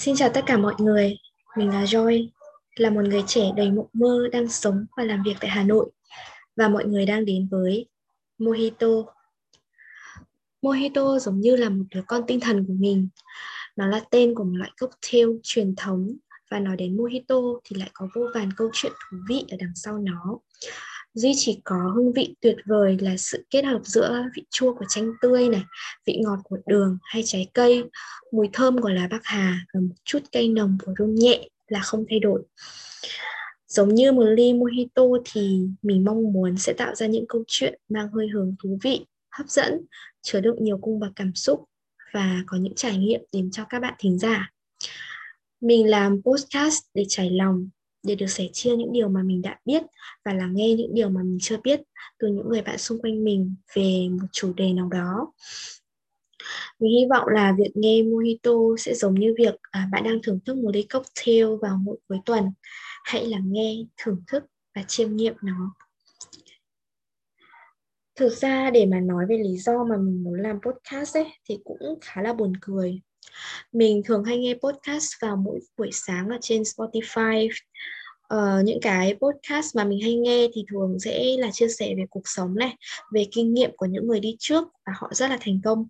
[0.00, 1.18] Xin chào tất cả mọi người,
[1.56, 2.28] mình là Joy,
[2.76, 5.90] là một người trẻ đầy mộng mơ đang sống và làm việc tại Hà Nội
[6.56, 7.88] và mọi người đang đến với
[8.38, 9.04] Mojito.
[10.62, 13.08] Mojito giống như là một đứa con tinh thần của mình.
[13.76, 16.16] Nó là tên của một loại cocktail truyền thống
[16.50, 19.72] và nói đến Mojito thì lại có vô vàn câu chuyện thú vị ở đằng
[19.74, 20.38] sau nó
[21.14, 24.84] duy chỉ có hương vị tuyệt vời là sự kết hợp giữa vị chua của
[24.88, 25.62] chanh tươi này,
[26.06, 27.84] vị ngọt của đường hay trái cây,
[28.32, 31.80] mùi thơm của lá bạc hà và một chút cây nồng của rum nhẹ là
[31.80, 32.42] không thay đổi.
[33.68, 37.80] Giống như một ly mojito thì mình mong muốn sẽ tạo ra những câu chuyện
[37.88, 39.80] mang hơi hướng thú vị, hấp dẫn,
[40.22, 41.64] chứa đựng nhiều cung bậc cảm xúc
[42.12, 44.50] và có những trải nghiệm đến cho các bạn thính giả.
[45.60, 47.68] Mình làm podcast để trải lòng
[48.02, 49.82] để được sẻ chia những điều mà mình đã biết
[50.24, 51.80] và lắng nghe những điều mà mình chưa biết
[52.18, 55.32] từ những người bạn xung quanh mình về một chủ đề nào đó.
[56.78, 60.40] Mình hy vọng là việc nghe mojito sẽ giống như việc à, bạn đang thưởng
[60.46, 62.44] thức một ly cocktail vào mỗi cuối tuần.
[63.04, 65.74] Hãy lắng nghe thưởng thức và chiêm nghiệm nó.
[68.16, 71.58] Thực ra để mà nói về lý do mà mình muốn làm podcast ấy thì
[71.64, 73.00] cũng khá là buồn cười.
[73.72, 77.48] Mình thường hay nghe podcast vào mỗi buổi sáng ở trên Spotify
[78.34, 82.04] uh, những cái podcast mà mình hay nghe thì thường sẽ là chia sẻ về
[82.10, 82.76] cuộc sống này
[83.12, 85.86] về kinh nghiệm của những người đi trước và họ rất là thành công.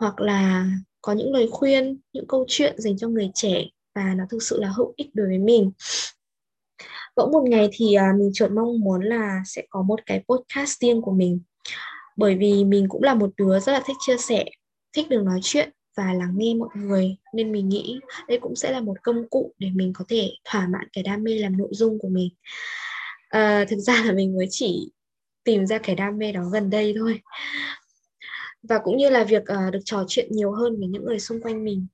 [0.00, 0.66] Hoặc là
[1.02, 4.60] có những lời khuyên những câu chuyện dành cho người trẻ và nó thực sự
[4.60, 5.72] là hữu ích đối với mình.
[7.16, 10.80] Bỗng một ngày thì uh, mình chợt mong muốn là sẽ có một cái podcast
[10.80, 11.40] riêng của mình.
[12.16, 14.44] Bởi vì mình cũng là một đứa rất là thích chia sẻ
[14.92, 17.16] thích được nói chuyện và lắng nghe mọi người.
[17.34, 20.66] Nên mình nghĩ đây cũng sẽ là một công cụ để mình có thể thỏa
[20.66, 22.28] mãn cái đam mê làm nội dung của mình.
[23.28, 24.90] À, thực ra là mình mới chỉ
[25.44, 27.20] tìm ra cái đam mê đó gần đây thôi.
[28.62, 31.40] Và cũng như là việc uh, được trò chuyện nhiều hơn với những người xung
[31.40, 31.86] quanh mình.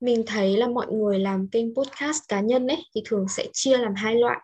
[0.00, 3.78] Mình thấy là mọi người làm kênh podcast cá nhân ấy thì thường sẽ chia
[3.78, 4.38] làm hai loại.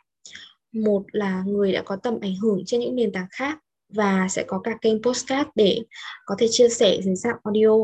[0.72, 4.44] Một là người đã có tầm ảnh hưởng trên những nền tảng khác và sẽ
[4.46, 5.82] có cả kênh postcard để
[6.26, 7.76] có thể chia sẻ dưới dạng audio.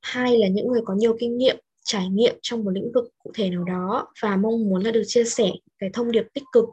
[0.00, 3.30] Hai là những người có nhiều kinh nghiệm trải nghiệm trong một lĩnh vực cụ
[3.34, 6.64] thể nào đó và mong muốn là được chia sẻ cái thông điệp tích cực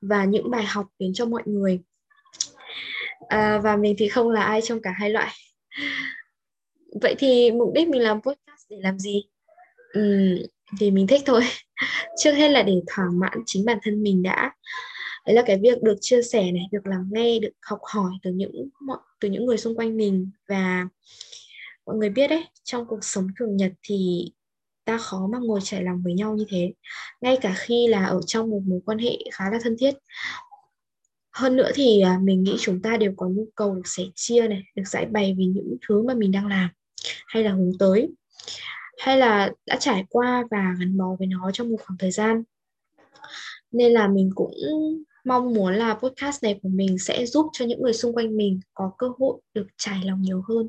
[0.00, 1.80] và những bài học đến cho mọi người.
[3.28, 5.32] À, và mình thì không là ai trong cả hai loại.
[7.02, 9.24] Vậy thì mục đích mình làm podcast để làm gì?
[9.92, 10.36] Ừ,
[10.80, 11.42] thì mình thích thôi.
[12.18, 14.52] Trước hết là để thỏa mãn chính bản thân mình đã
[15.28, 18.32] đấy là cái việc được chia sẻ này, được lắng nghe, được học hỏi từ
[18.32, 20.30] những mọi, từ những người xung quanh mình.
[20.48, 20.88] Và
[21.86, 24.30] mọi người biết đấy, trong cuộc sống thường nhật thì
[24.84, 26.72] ta khó mà ngồi trải lòng với nhau như thế.
[27.20, 29.94] Ngay cả khi là ở trong một mối quan hệ khá là thân thiết.
[31.30, 34.48] Hơn nữa thì à, mình nghĩ chúng ta đều có nhu cầu được sẻ chia
[34.48, 36.68] này, được giải bày vì những thứ mà mình đang làm
[37.26, 38.08] hay là hướng tới,
[38.98, 42.42] hay là đã trải qua và gắn bó với nó trong một khoảng thời gian.
[43.72, 44.54] Nên là mình cũng
[45.28, 48.60] mong muốn là podcast này của mình sẽ giúp cho những người xung quanh mình
[48.74, 50.68] có cơ hội được trải lòng nhiều hơn.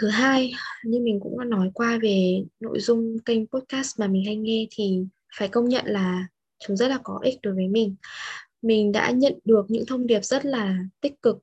[0.00, 0.52] Thứ hai,
[0.84, 4.66] như mình cũng đã nói qua về nội dung kênh podcast mà mình hay nghe
[4.70, 5.00] thì
[5.38, 6.26] phải công nhận là
[6.66, 7.94] chúng rất là có ích đối với mình.
[8.62, 11.38] Mình đã nhận được những thông điệp rất là tích cực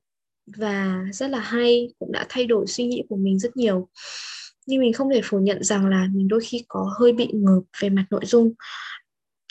[0.56, 3.88] và rất là hay, cũng đã thay đổi suy nghĩ của mình rất nhiều.
[4.66, 7.62] Nhưng mình không thể phủ nhận rằng là mình đôi khi có hơi bị ngợp
[7.80, 8.52] về mặt nội dung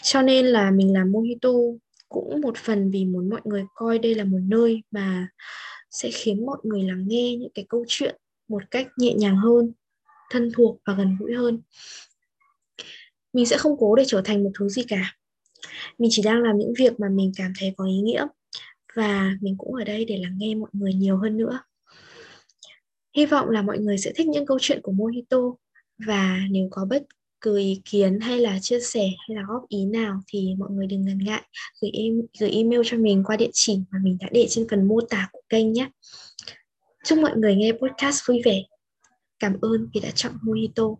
[0.03, 1.77] cho nên là mình làm mojito
[2.09, 5.27] cũng một phần vì muốn mọi người coi đây là một nơi mà
[5.91, 8.15] sẽ khiến mọi người lắng nghe những cái câu chuyện
[8.47, 9.71] một cách nhẹ nhàng hơn,
[10.31, 11.61] thân thuộc và gần gũi hơn.
[13.33, 15.15] Mình sẽ không cố để trở thành một thứ gì cả.
[15.97, 18.27] Mình chỉ đang làm những việc mà mình cảm thấy có ý nghĩa
[18.95, 21.59] và mình cũng ở đây để lắng nghe mọi người nhiều hơn nữa.
[23.15, 25.55] Hy vọng là mọi người sẽ thích những câu chuyện của mojito
[25.97, 27.03] và nếu có bất
[27.41, 30.87] cứ ý kiến hay là chia sẻ hay là góp ý nào thì mọi người
[30.87, 31.41] đừng ngần ngại
[31.81, 34.87] gửi em, gửi email cho mình qua địa chỉ mà mình đã để trên phần
[34.87, 35.89] mô tả của kênh nhé.
[37.05, 38.63] Chúc mọi người nghe podcast vui vẻ.
[39.39, 40.95] Cảm ơn vì đã chọn Mojito.